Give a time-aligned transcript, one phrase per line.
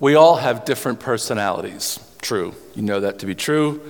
[0.00, 1.98] We all have different personalities.
[2.22, 2.54] True.
[2.74, 3.80] You know that to be true.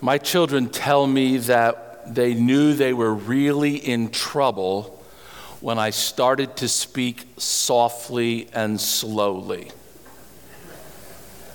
[0.00, 5.02] My children tell me that they knew they were really in trouble
[5.60, 9.72] when I started to speak softly and slowly.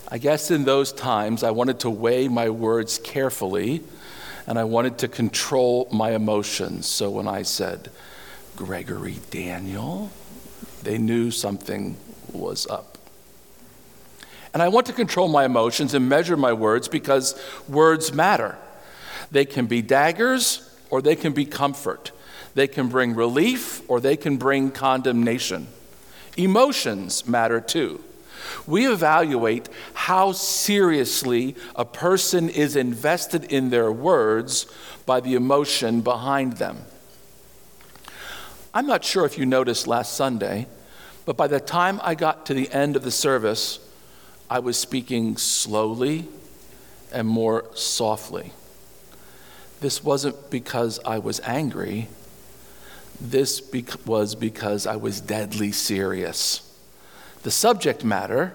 [0.09, 3.81] I guess in those times I wanted to weigh my words carefully
[4.45, 6.85] and I wanted to control my emotions.
[6.85, 7.89] So when I said,
[8.57, 10.11] Gregory Daniel,
[10.83, 11.95] they knew something
[12.33, 12.90] was up.
[14.53, 18.57] And I want to control my emotions and measure my words because words matter.
[19.31, 22.11] They can be daggers or they can be comfort.
[22.53, 25.67] They can bring relief or they can bring condemnation.
[26.35, 28.03] Emotions matter too.
[28.67, 34.65] We evaluate how seriously a person is invested in their words
[35.05, 36.79] by the emotion behind them.
[38.73, 40.67] I'm not sure if you noticed last Sunday,
[41.25, 43.79] but by the time I got to the end of the service,
[44.51, 46.27] I was speaking slowly
[47.13, 48.51] and more softly.
[49.79, 52.09] This wasn't because I was angry.
[53.21, 53.61] This
[54.05, 56.69] was because I was deadly serious.
[57.43, 58.53] The subject matter,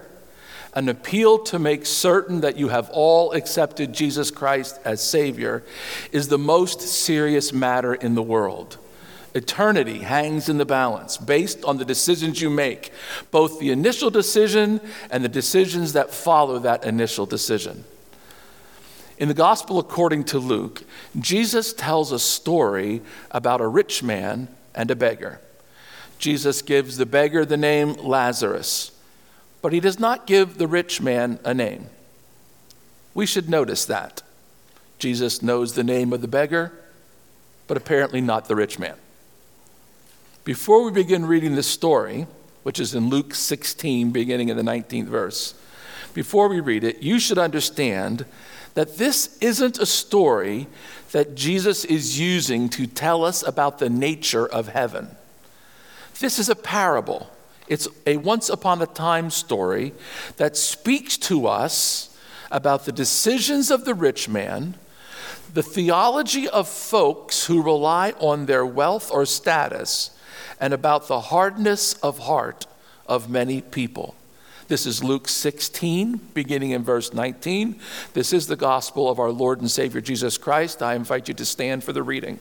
[0.74, 5.64] an appeal to make certain that you have all accepted Jesus Christ as Savior,
[6.12, 8.76] is the most serious matter in the world.
[9.36, 12.90] Eternity hangs in the balance based on the decisions you make,
[13.30, 17.84] both the initial decision and the decisions that follow that initial decision.
[19.18, 20.84] In the Gospel according to Luke,
[21.18, 25.38] Jesus tells a story about a rich man and a beggar.
[26.18, 28.90] Jesus gives the beggar the name Lazarus,
[29.60, 31.88] but he does not give the rich man a name.
[33.12, 34.22] We should notice that.
[34.98, 36.72] Jesus knows the name of the beggar,
[37.66, 38.96] but apparently not the rich man.
[40.46, 42.28] Before we begin reading this story,
[42.62, 45.54] which is in Luke 16, beginning in the 19th verse,
[46.14, 48.24] before we read it, you should understand
[48.74, 50.68] that this isn't a story
[51.10, 55.08] that Jesus is using to tell us about the nature of heaven.
[56.20, 57.28] This is a parable.
[57.66, 59.94] It's a once upon a time story
[60.36, 62.16] that speaks to us
[62.52, 64.76] about the decisions of the rich man,
[65.52, 70.12] the theology of folks who rely on their wealth or status,
[70.60, 72.66] and about the hardness of heart
[73.06, 74.14] of many people.
[74.68, 77.78] This is Luke 16, beginning in verse 19.
[78.14, 80.82] This is the gospel of our Lord and Savior Jesus Christ.
[80.82, 82.40] I invite you to stand for the reading.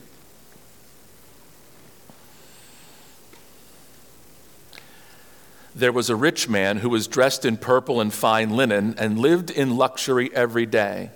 [5.75, 9.51] There was a rich man who was dressed in purple and fine linen and lived
[9.51, 11.11] in luxury every day.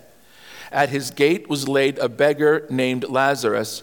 [0.70, 3.82] At his gate was laid a beggar named Lazarus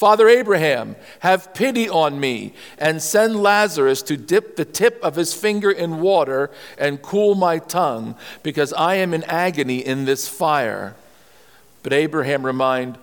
[0.00, 5.34] Father Abraham, have pity on me and send Lazarus to dip the tip of his
[5.34, 10.94] finger in water and cool my tongue, because I am in agony in this fire.
[11.82, 12.96] But Abraham remind,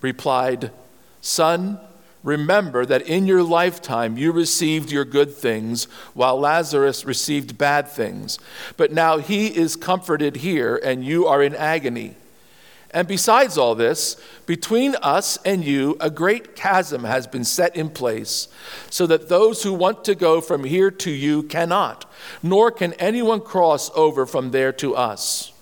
[0.00, 0.72] replied,
[1.20, 1.78] Son,
[2.24, 8.40] remember that in your lifetime you received your good things, while Lazarus received bad things.
[8.76, 12.16] But now he is comforted here, and you are in agony.
[12.92, 17.88] And besides all this, between us and you, a great chasm has been set in
[17.88, 18.48] place,
[18.90, 22.04] so that those who want to go from here to you cannot,
[22.42, 25.52] nor can anyone cross over from there to us.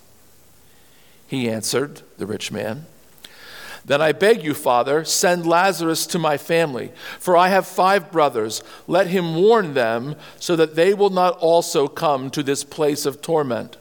[1.29, 2.87] He answered, the rich man,
[3.85, 8.61] Then I beg you, Father, send Lazarus to my family, for I have five brothers.
[8.89, 13.23] Let him warn them, so that they will not also come to this place of
[13.23, 13.77] torment.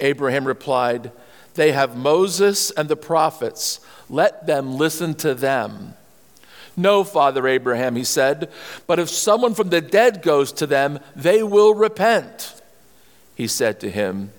[0.00, 1.12] Abraham replied,
[1.56, 3.80] they have Moses and the prophets.
[4.08, 5.94] Let them listen to them.
[6.76, 8.50] No, Father Abraham, he said,
[8.86, 12.60] but if someone from the dead goes to them, they will repent.
[13.34, 14.30] He said to him,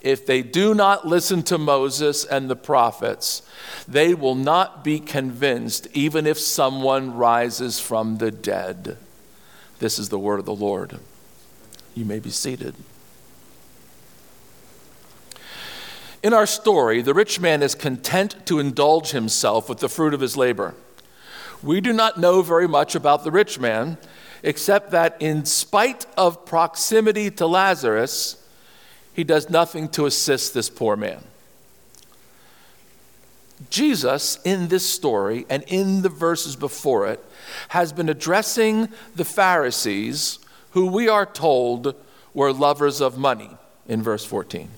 [0.00, 3.42] If they do not listen to Moses and the prophets,
[3.86, 8.96] they will not be convinced, even if someone rises from the dead.
[9.80, 10.98] This is the word of the Lord.
[11.94, 12.74] You may be seated.
[16.22, 20.20] In our story, the rich man is content to indulge himself with the fruit of
[20.20, 20.74] his labor.
[21.62, 23.96] We do not know very much about the rich man,
[24.42, 28.36] except that in spite of proximity to Lazarus,
[29.14, 31.24] he does nothing to assist this poor man.
[33.70, 37.24] Jesus, in this story and in the verses before it,
[37.68, 40.38] has been addressing the Pharisees,
[40.70, 41.94] who we are told
[42.32, 43.50] were lovers of money,
[43.86, 44.68] in verse 14.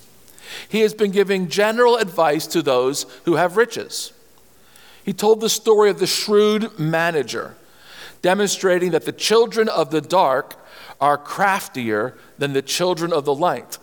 [0.68, 4.12] He has been giving general advice to those who have riches.
[5.04, 7.56] He told the story of the shrewd manager,
[8.22, 10.54] demonstrating that the children of the dark
[11.00, 13.78] are craftier than the children of the light.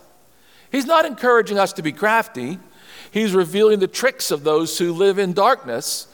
[0.72, 2.58] He's not encouraging us to be crafty.
[3.10, 6.06] He's revealing the tricks of those who live in darkness,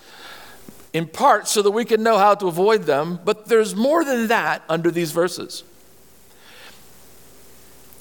[0.92, 3.20] in part so that we can know how to avoid them.
[3.24, 5.62] But there's more than that under these verses.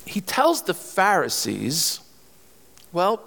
[0.06, 2.00] He tells the Pharisees,
[2.95, 3.21] well,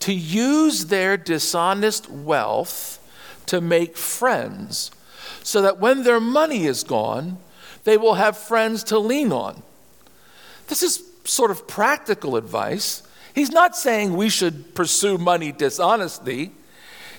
[0.00, 2.98] to use their dishonest wealth
[3.46, 4.90] to make friends,
[5.42, 7.38] so that when their money is gone,
[7.84, 9.62] they will have friends to lean on.
[10.66, 13.02] This is sort of practical advice.
[13.34, 16.52] He's not saying we should pursue money dishonestly.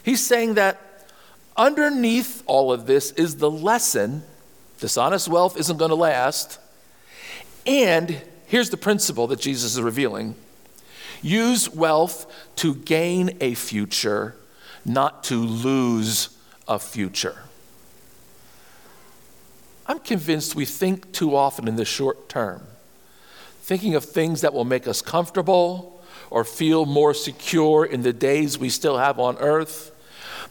[0.04, 1.07] He's saying that
[1.56, 4.24] underneath all of this is the lesson
[4.80, 6.60] dishonest wealth isn't going to last.
[7.65, 10.36] And here's the principle that Jesus is revealing
[11.24, 14.36] use wealth to gain a future,
[14.86, 16.38] not to lose
[16.68, 17.44] a future.
[19.86, 22.62] I'm convinced we think too often in the short term,
[23.62, 28.58] thinking of things that will make us comfortable or feel more secure in the days
[28.58, 29.92] we still have on earth.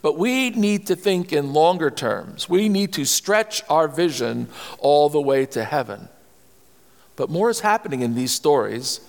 [0.02, 2.48] But we need to think in longer terms.
[2.48, 4.48] We need to stretch our vision
[4.78, 6.08] all the way to heaven.
[7.16, 9.00] But more is happening in these stories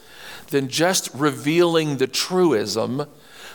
[0.47, 3.05] than just revealing the truism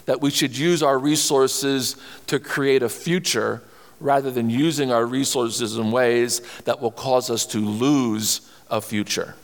[0.07, 1.97] that we should use our resources
[2.27, 3.63] to create a future
[4.01, 8.41] rather than using our resources in ways that will cause us to lose
[8.71, 9.35] a future.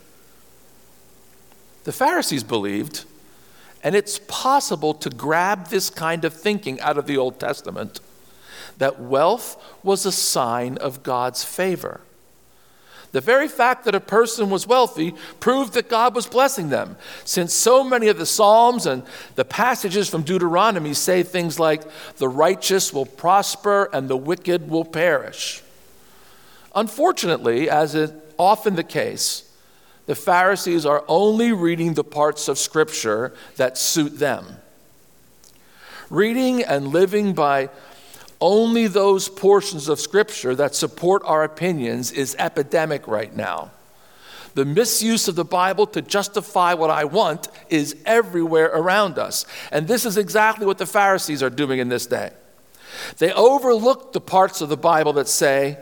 [1.83, 3.05] The Pharisees believed,
[3.83, 7.99] and it's possible to grab this kind of thinking out of the Old Testament,
[8.79, 12.01] that wealth was a sign of God's favor.
[13.15, 17.53] The very fact that a person was wealthy proved that God was blessing them, since
[17.53, 19.03] so many of the Psalms and
[19.35, 21.83] the passages from Deuteronomy say things like,
[22.17, 25.63] the righteous will prosper and the wicked will perish.
[26.75, 29.49] Unfortunately, as is often the case,
[30.07, 34.57] the Pharisees are only reading the parts of Scripture that suit them.
[36.09, 37.69] Reading and living by
[38.41, 43.71] only those portions of Scripture that support our opinions is epidemic right now.
[44.55, 49.45] The misuse of the Bible to justify what I want is everywhere around us.
[49.71, 52.31] And this is exactly what the Pharisees are doing in this day.
[53.17, 55.77] They overlook the parts of the Bible that say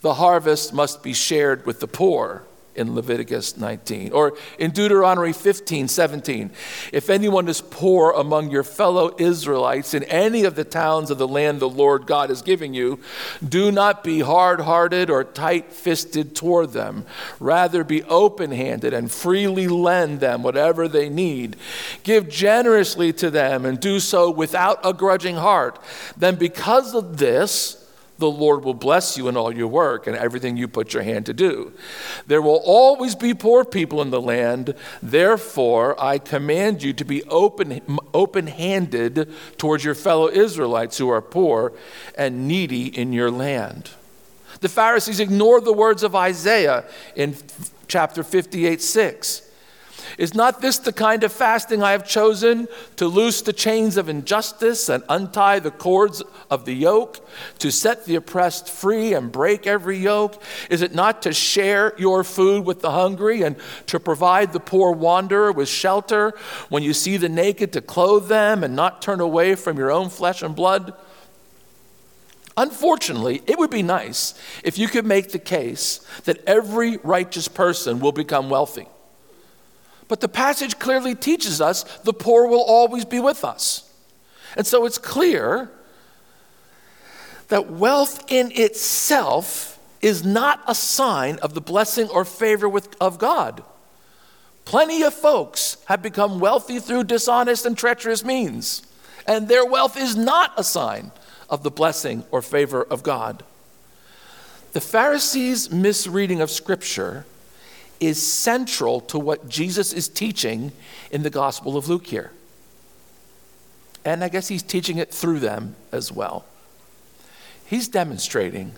[0.00, 2.44] the harvest must be shared with the poor
[2.78, 4.12] in Leviticus 19.
[4.12, 6.50] Or in Deuteronomy 15, 17.
[6.92, 11.28] If anyone is poor among your fellow Israelites in any of the towns of the
[11.28, 13.00] land the Lord God is giving you,
[13.46, 17.04] do not be hard hearted or tight fisted toward them.
[17.40, 21.56] Rather, be open handed and freely lend them whatever they need.
[22.04, 25.78] Give generously to them and do so without a grudging heart.
[26.16, 27.84] Then, because of this,
[28.18, 31.26] the Lord will bless you in all your work and everything you put your hand
[31.26, 31.72] to do.
[32.26, 34.74] There will always be poor people in the land.
[35.02, 37.80] Therefore, I command you to be open,
[38.12, 41.72] open-handed towards your fellow Israelites who are poor
[42.16, 43.90] and needy in your land.
[44.60, 46.84] The Pharisees ignored the words of Isaiah
[47.14, 47.36] in
[47.86, 49.47] chapter 58 6.
[50.16, 54.08] Is not this the kind of fasting I have chosen to loose the chains of
[54.08, 57.26] injustice and untie the cords of the yoke,
[57.58, 60.42] to set the oppressed free and break every yoke?
[60.70, 64.92] Is it not to share your food with the hungry and to provide the poor
[64.92, 66.32] wanderer with shelter
[66.68, 70.08] when you see the naked to clothe them and not turn away from your own
[70.08, 70.94] flesh and blood?
[72.56, 78.00] Unfortunately, it would be nice if you could make the case that every righteous person
[78.00, 78.88] will become wealthy.
[80.08, 83.88] But the passage clearly teaches us the poor will always be with us.
[84.56, 85.70] And so it's clear
[87.48, 93.18] that wealth in itself is not a sign of the blessing or favor with, of
[93.18, 93.62] God.
[94.64, 98.82] Plenty of folks have become wealthy through dishonest and treacherous means,
[99.26, 101.10] and their wealth is not a sign
[101.48, 103.42] of the blessing or favor of God.
[104.72, 107.24] The Pharisees' misreading of Scripture
[108.00, 110.72] is central to what Jesus is teaching
[111.10, 112.32] in the Gospel of Luke here.
[114.04, 116.44] And I guess he's teaching it through them as well.
[117.66, 118.72] He's demonstrating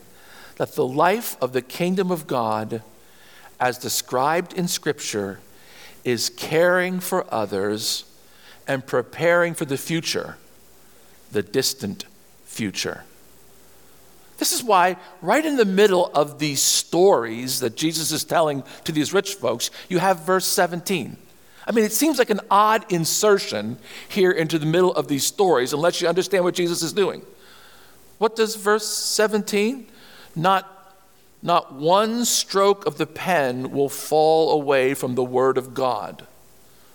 [0.56, 2.82] that the life of the kingdom of God,
[3.58, 5.40] as described in Scripture,
[6.04, 8.04] is caring for others
[8.66, 10.36] and preparing for the future,
[11.30, 12.04] the distant
[12.44, 13.04] future.
[14.40, 18.90] This is why, right in the middle of these stories that Jesus is telling to
[18.90, 21.18] these rich folks, you have verse 17.
[21.66, 23.76] I mean, it seems like an odd insertion
[24.08, 27.20] here into the middle of these stories unless you understand what Jesus is doing.
[28.16, 29.86] What does verse 17?
[30.34, 30.96] Not,
[31.42, 36.26] not one stroke of the pen will fall away from the word of God.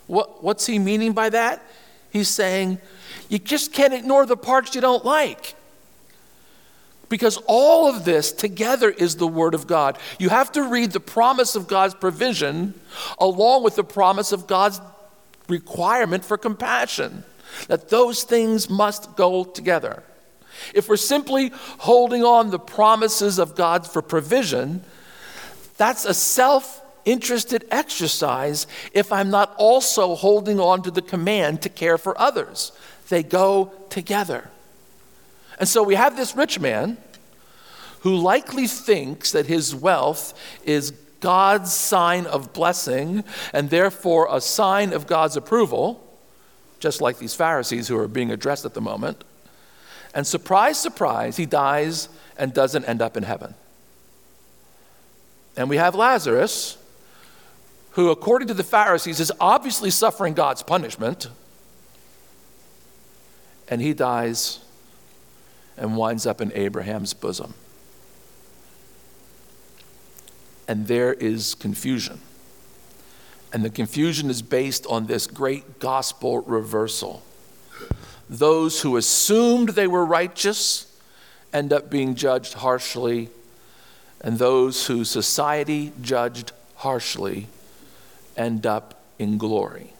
[0.08, 1.62] What, what's he meaning by that?
[2.10, 2.80] He's saying,
[3.28, 5.54] you just can't ignore the parts you don't like.
[7.08, 9.98] Because all of this together is the Word of God.
[10.18, 12.74] You have to read the promise of God's provision
[13.18, 14.80] along with the promise of God's
[15.48, 17.22] requirement for compassion.
[17.68, 20.02] That those things must go together.
[20.74, 24.82] If we're simply holding on the promises of God for provision,
[25.76, 31.68] that's a self interested exercise if I'm not also holding on to the command to
[31.68, 32.72] care for others.
[33.08, 34.50] They go together.
[35.58, 36.98] And so we have this rich man
[38.00, 44.92] who likely thinks that his wealth is God's sign of blessing and therefore a sign
[44.92, 46.02] of God's approval,
[46.78, 49.24] just like these Pharisees who are being addressed at the moment.
[50.14, 52.08] And surprise, surprise, he dies
[52.38, 53.54] and doesn't end up in heaven.
[55.56, 56.76] And we have Lazarus,
[57.92, 61.28] who, according to the Pharisees, is obviously suffering God's punishment.
[63.68, 64.60] And he dies
[65.76, 67.54] and winds up in Abraham's bosom.
[70.68, 72.20] And there is confusion.
[73.52, 77.22] And the confusion is based on this great gospel reversal.
[78.28, 80.92] Those who assumed they were righteous
[81.52, 83.28] end up being judged harshly,
[84.20, 87.46] and those who society judged harshly
[88.36, 89.92] end up in glory.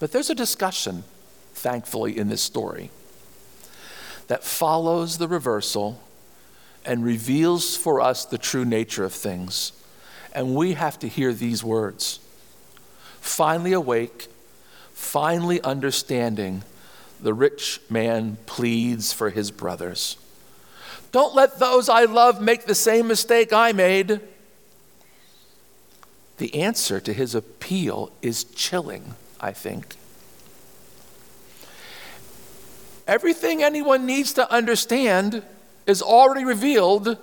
[0.00, 1.04] But there's a discussion,
[1.54, 2.90] thankfully, in this story
[4.28, 6.00] that follows the reversal
[6.84, 9.72] and reveals for us the true nature of things.
[10.32, 12.18] And we have to hear these words
[13.20, 14.28] finally awake,
[14.92, 16.62] finally understanding,
[17.20, 20.16] the rich man pleads for his brothers.
[21.12, 24.20] Don't let those I love make the same mistake I made.
[26.38, 29.94] The answer to his appeal is chilling, I think.
[33.12, 35.42] Everything anyone needs to understand
[35.86, 37.18] is already revealed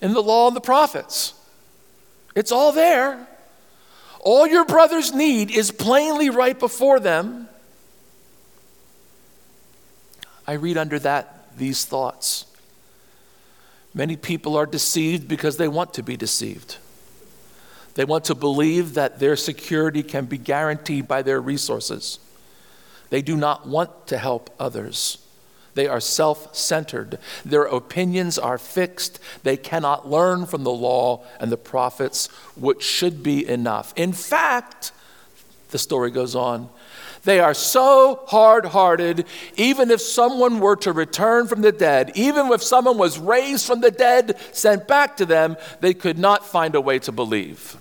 [0.00, 1.34] in the law and the prophets.
[2.36, 3.26] It's all there.
[4.20, 7.48] All your brothers need is plainly right before them.
[10.46, 12.46] I read under that these thoughts.
[13.92, 16.76] Many people are deceived because they want to be deceived.
[17.94, 22.20] They want to believe that their security can be guaranteed by their resources.
[23.10, 25.18] They do not want to help others.
[25.74, 27.18] They are self centered.
[27.44, 29.20] Their opinions are fixed.
[29.44, 33.92] They cannot learn from the law and the prophets, which should be enough.
[33.96, 34.92] In fact,
[35.70, 36.68] the story goes on,
[37.24, 42.50] they are so hard hearted, even if someone were to return from the dead, even
[42.52, 46.74] if someone was raised from the dead, sent back to them, they could not find
[46.74, 47.76] a way to believe.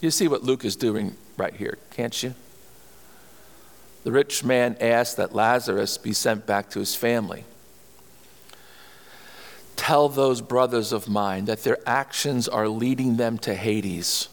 [0.00, 2.34] You see what Luke is doing right here, can't you?
[4.02, 7.44] The rich man asked that Lazarus be sent back to his family.
[9.76, 14.28] Tell those brothers of mine that their actions are leading them to Hades.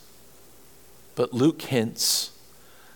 [1.15, 2.31] But Luke hints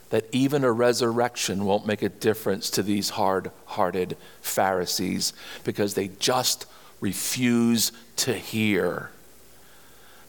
[0.09, 6.09] that even a resurrection won't make a difference to these hard hearted Pharisees because they
[6.19, 6.65] just
[6.99, 9.09] refuse to hear.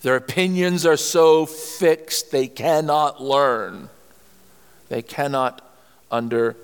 [0.03, 3.89] Their opinions are so fixed they cannot learn.
[4.89, 5.72] They cannot
[6.13, 6.57] understand.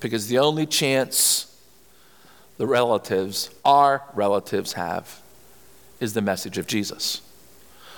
[0.00, 1.56] Because the only chance
[2.56, 5.22] the relatives, our relatives, have
[6.00, 7.20] is the message of Jesus.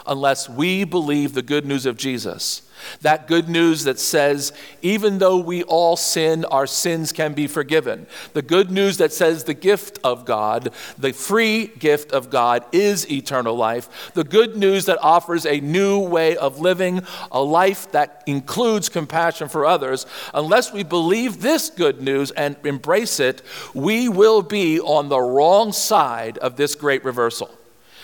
[0.06, 2.67] Unless we believe the good news of Jesus,
[3.02, 8.06] that good news that says, even though we all sin, our sins can be forgiven.
[8.32, 13.10] The good news that says the gift of God, the free gift of God, is
[13.10, 14.12] eternal life.
[14.14, 19.48] The good news that offers a new way of living, a life that includes compassion
[19.48, 20.06] for others.
[20.34, 23.42] Unless we believe this good news and embrace it,
[23.74, 27.57] we will be on the wrong side of this great reversal.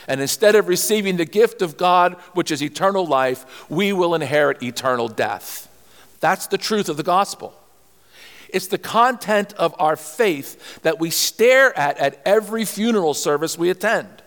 [0.09, 4.63] And instead of receiving the gift of God, which is eternal life, we will inherit
[4.63, 5.69] eternal death.
[6.21, 7.55] That's the truth of the gospel.
[8.49, 13.69] It's the content of our faith that we stare at at every funeral service we
[13.69, 14.23] attend.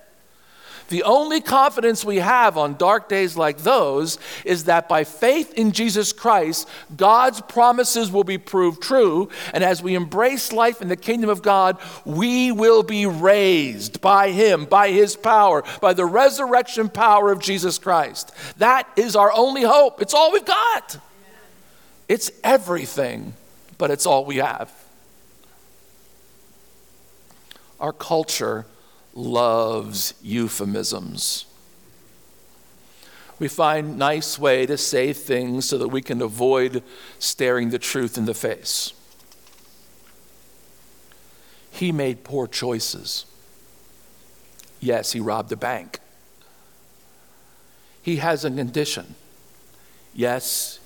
[0.89, 5.73] The only confidence we have on dark days like those is that by faith in
[5.73, 9.29] Jesus Christ, God's promises will be proved true.
[9.53, 14.31] And as we embrace life in the kingdom of God, we will be raised by
[14.31, 18.31] Him, by His power, by the resurrection power of Jesus Christ.
[18.57, 20.01] That is our only hope.
[20.01, 20.99] It's all we've got.
[22.07, 23.33] It's everything,
[23.77, 24.71] but it's all we have.
[27.79, 28.65] Our culture
[29.17, 31.45] loves euphemisms.
[33.39, 36.83] We find nice way to say things so that we can avoid
[37.19, 38.93] staring the truth in the face.
[41.71, 43.25] He made poor choices.
[44.79, 45.99] Yes, he robbed a bank.
[48.01, 49.15] He has a condition.
[50.13, 50.79] Yes,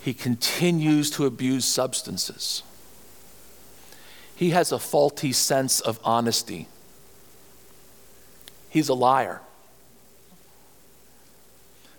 [0.00, 2.62] he continues to abuse substances.
[4.36, 6.68] He has a faulty sense of honesty.
[8.74, 9.40] He's a liar.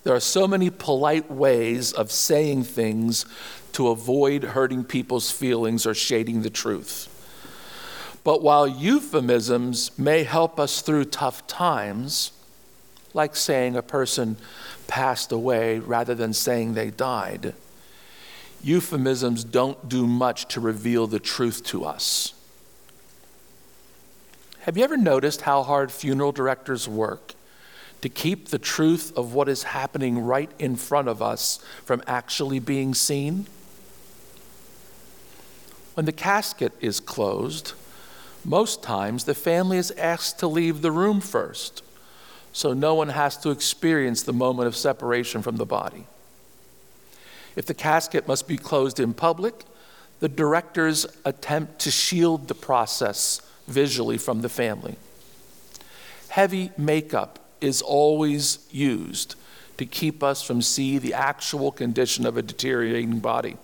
[0.03, 3.25] There are so many polite ways of saying things
[3.71, 7.07] to avoid hurting people's feelings or shading the truth.
[8.25, 12.33] But while euphemisms may help us through tough times,
[13.13, 14.35] like saying a person
[14.87, 17.53] passed away rather than saying they died,
[18.61, 22.34] euphemisms don't do much to reveal the truth to us.
[24.65, 27.35] Have you ever noticed how hard funeral directors work
[28.01, 32.57] to keep the truth of what is happening right in front of us from actually
[32.57, 33.45] being seen?
[35.93, 37.73] When the casket is closed,
[38.43, 41.83] most times the family is asked to leave the room first,
[42.51, 46.07] so no one has to experience the moment of separation from the body.
[47.55, 49.63] If the casket must be closed in public,
[50.21, 54.95] the directors attempt to shield the process visually from the family.
[56.29, 59.35] Heavy makeup is always used
[59.77, 63.57] to keep us from seeing the actual condition of a deteriorating body.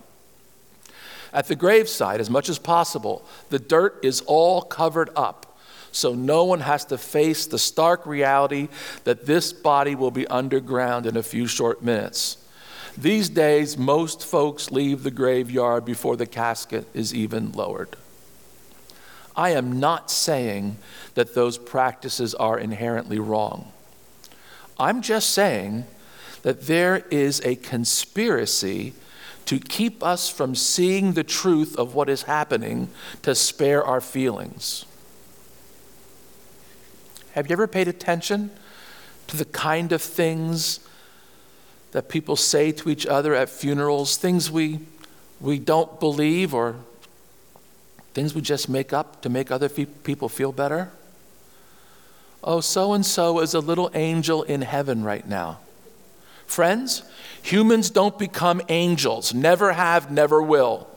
[1.32, 5.58] At the graveside, as much as possible, the dirt is all covered up,
[5.90, 8.68] so no one has to face the stark reality
[9.04, 12.36] that this body will be underground in a few short minutes.
[12.98, 17.96] These days, most folks leave the graveyard before the casket is even lowered.
[19.36, 20.76] I am not saying
[21.14, 23.72] that those practices are inherently wrong.
[24.78, 25.84] I'm just saying
[26.42, 28.94] that there is a conspiracy
[29.46, 32.88] to keep us from seeing the truth of what is happening
[33.22, 34.84] to spare our feelings.
[37.32, 38.50] Have you ever paid attention
[39.28, 40.80] to the kind of things
[41.92, 44.80] that people say to each other at funerals, things we,
[45.40, 46.76] we don't believe or
[48.14, 50.90] Things we just make up to make other people feel better.
[52.44, 55.60] Oh, so and so is a little angel in heaven right now.
[56.46, 57.02] Friends,
[57.40, 60.88] humans don't become angels, never have, never will.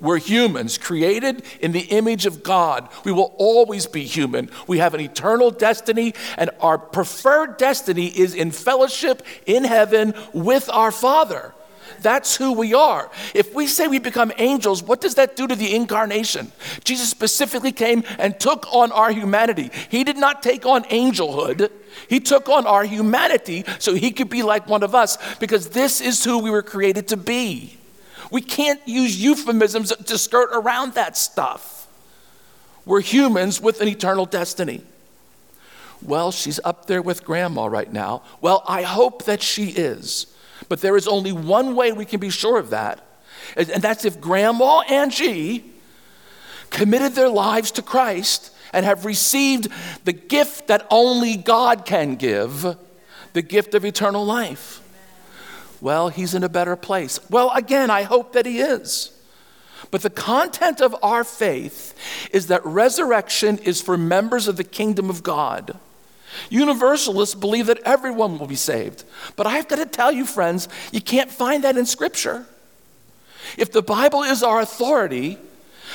[0.00, 2.88] We're humans, created in the image of God.
[3.04, 4.50] We will always be human.
[4.66, 10.68] We have an eternal destiny, and our preferred destiny is in fellowship in heaven with
[10.68, 11.54] our Father.
[12.00, 13.10] That's who we are.
[13.34, 16.52] If we say we become angels, what does that do to the incarnation?
[16.84, 19.70] Jesus specifically came and took on our humanity.
[19.88, 21.70] He did not take on angelhood.
[22.08, 26.00] He took on our humanity so he could be like one of us because this
[26.00, 27.76] is who we were created to be.
[28.30, 31.86] We can't use euphemisms to skirt around that stuff.
[32.84, 34.82] We're humans with an eternal destiny.
[36.02, 38.22] Well, she's up there with grandma right now.
[38.40, 40.26] Well, I hope that she is.
[40.68, 43.00] But there is only one way we can be sure of that,
[43.56, 45.64] and that's if Grandma Angie
[46.70, 49.68] committed their lives to Christ and have received
[50.04, 52.76] the gift that only God can give
[53.32, 54.82] the gift of eternal life.
[55.80, 57.20] Well, he's in a better place.
[57.30, 59.12] Well, again, I hope that he is.
[59.90, 61.94] But the content of our faith
[62.32, 65.78] is that resurrection is for members of the kingdom of God.
[66.50, 69.04] Universalists believe that everyone will be saved.
[69.36, 72.46] But I've got to tell you, friends, you can't find that in Scripture.
[73.56, 75.38] If the Bible is our authority,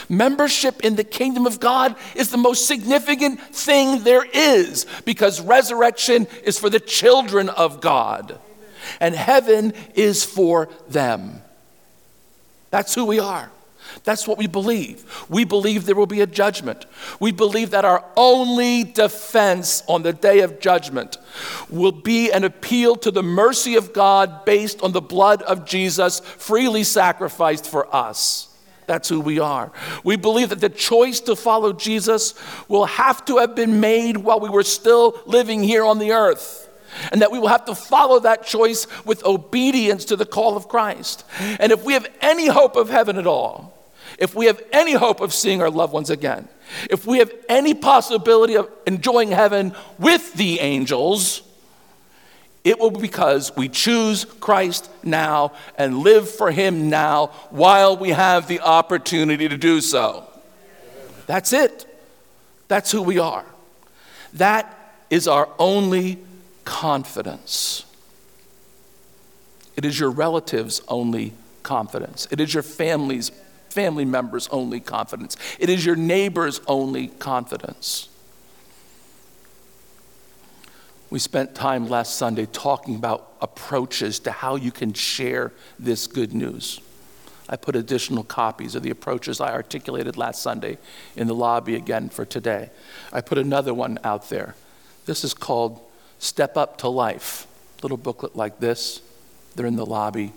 [0.10, 6.28] membership in the kingdom of God is the most significant thing there is because resurrection
[6.44, 8.40] is for the children of God
[9.00, 11.42] and heaven is for them.
[12.70, 13.52] That's who we are.
[14.04, 15.26] That's what we believe.
[15.30, 16.86] We believe there will be a judgment.
[17.20, 21.18] We believe that our only defense on the day of judgment
[21.70, 26.20] will be an appeal to the mercy of God based on the blood of Jesus
[26.20, 28.48] freely sacrificed for us.
[28.88, 29.72] That's who we are.
[30.04, 32.34] We believe that the choice to follow Jesus
[32.68, 36.70] will have to have been made while we were still living here on the earth.
[37.12, 40.68] And that we will have to follow that choice with obedience to the call of
[40.68, 41.24] Christ.
[41.60, 43.78] And if we have any hope of heaven at all,
[44.18, 46.48] if we have any hope of seeing our loved ones again,
[46.90, 51.42] if we have any possibility of enjoying heaven with the angels,
[52.64, 58.10] it will be because we choose Christ now and live for Him now while we
[58.10, 60.28] have the opportunity to do so.
[61.26, 61.88] That's it.
[62.68, 63.46] That's who we are.
[64.34, 66.20] That is our only
[66.66, 67.86] confidence.
[69.76, 72.28] It is your relatives' only confidence.
[72.32, 73.32] It is your family's
[73.70, 75.38] family members' only confidence.
[75.60, 78.10] It is your neighbor's only confidence.
[81.10, 86.34] We spent time last Sunday talking about approaches to how you can share this good
[86.34, 86.80] news.
[87.50, 90.78] I put additional copies of the approaches I articulated last Sunday
[91.18, 92.70] in the lobby again for today.
[93.12, 94.56] I put another one out there.
[95.06, 95.82] This is called
[96.22, 97.46] Step Up to Life.
[97.84, 99.02] Little booklet like this.
[99.56, 100.32] They're in the lobby.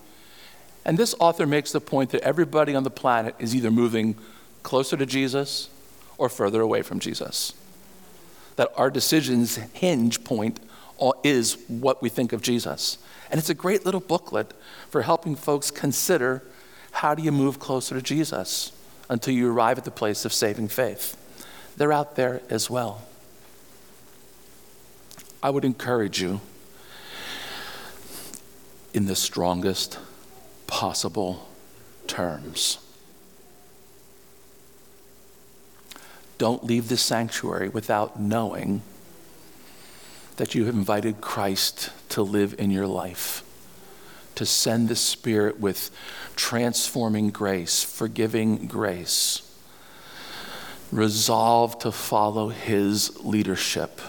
[0.85, 4.17] And this author makes the point that everybody on the planet is either moving
[4.65, 5.71] closer to Jesus
[6.19, 7.55] or further away from Jesus
[8.57, 10.61] that our decisions hinge point
[11.23, 12.99] is what we think of Jesus.
[13.31, 14.53] And it's a great little booklet
[14.91, 16.43] for helping folks consider
[16.93, 18.73] how do you move closer to Jesus
[19.11, 21.17] until you arrive at the place of saving faith.
[21.77, 23.03] They're out there as well.
[25.45, 26.41] I would encourage you
[28.93, 30.01] in the strongest
[30.67, 31.49] possible
[32.09, 32.79] terms
[36.39, 38.83] Don't leave the sanctuary without knowing
[40.37, 43.45] that you have invited Christ to live in your life,
[44.35, 45.91] to send the Spirit with
[46.35, 49.43] transforming grace, forgiving grace.
[50.91, 54.01] Resolve to follow His leadership.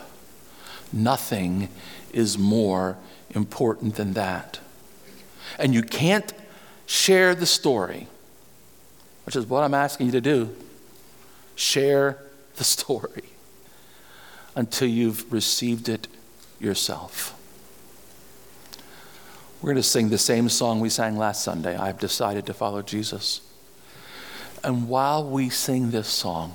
[0.95, 1.67] Nothing
[2.13, 2.97] is more
[3.31, 4.59] important than that.
[5.59, 6.33] And you can't
[6.85, 8.07] share the story,
[9.25, 10.55] which is what I'm asking you to do
[11.57, 12.17] Share
[12.55, 13.23] the story
[14.55, 16.07] until you've received it
[16.59, 17.33] yourself.
[19.61, 22.81] We're going to sing the same song we sang last Sunday I've decided to follow
[22.81, 23.41] Jesus.
[24.63, 26.53] And while we sing this song,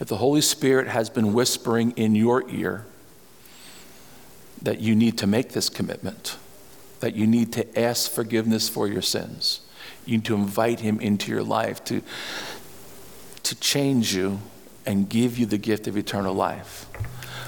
[0.00, 2.86] if the Holy Spirit has been whispering in your ear
[4.62, 6.36] that you need to make this commitment,
[7.00, 9.60] that you need to ask forgiveness for your sins,
[10.04, 12.02] you need to invite Him into your life, to
[13.48, 14.38] to change you
[14.84, 16.84] and give you the gift of eternal life,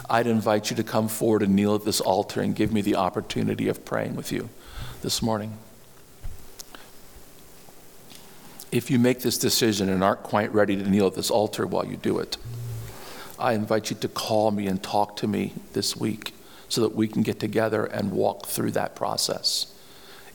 [0.08, 2.96] I'd invite you to come forward and kneel at this altar and give me the
[2.96, 4.48] opportunity of praying with you
[5.02, 5.58] this morning.
[8.72, 11.84] If you make this decision and aren't quite ready to kneel at this altar while
[11.84, 12.38] you do it,
[13.38, 16.32] I invite you to call me and talk to me this week
[16.70, 19.74] so that we can get together and walk through that process.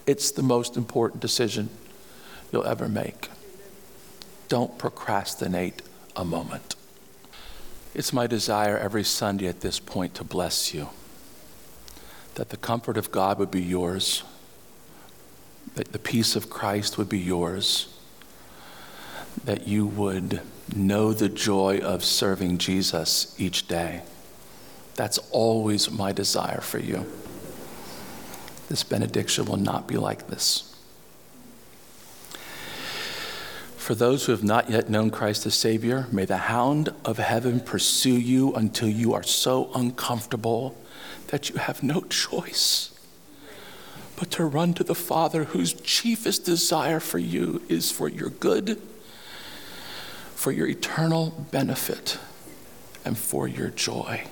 [0.05, 1.69] It's the most important decision
[2.51, 3.29] you'll ever make.
[4.47, 5.81] Don't procrastinate
[6.15, 6.75] a moment.
[7.95, 10.89] It's my desire every Sunday at this point to bless you,
[12.35, 14.23] that the comfort of God would be yours,
[15.75, 17.87] that the peace of Christ would be yours,
[19.45, 20.41] that you would
[20.75, 24.01] know the joy of serving Jesus each day.
[24.95, 27.05] That's always my desire for you.
[28.69, 30.71] This benediction will not be like this.
[33.77, 37.59] For those who have not yet known Christ as Savior, may the hound of heaven
[37.59, 40.75] pursue you until you are so uncomfortable
[41.27, 42.95] that you have no choice
[44.15, 48.81] but to run to the Father whose chiefest desire for you is for your good,
[50.35, 52.17] for your eternal benefit,
[53.03, 54.23] and for your joy.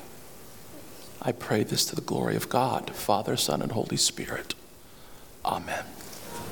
[1.25, 4.55] I pray this to the glory of God, Father, Son, and Holy Spirit.
[5.45, 5.85] Amen.